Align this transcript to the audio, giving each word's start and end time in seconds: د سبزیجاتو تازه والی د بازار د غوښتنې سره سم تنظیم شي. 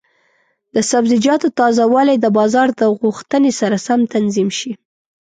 د 0.73 0.77
سبزیجاتو 0.91 1.47
تازه 1.59 1.83
والی 1.93 2.15
د 2.19 2.25
بازار 2.37 2.67
د 2.79 2.81
غوښتنې 3.01 3.51
سره 3.59 3.77
سم 3.87 3.99
تنظیم 4.13 4.49
شي. 4.59 4.71